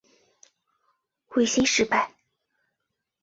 [1.27, 2.11] 维新事败。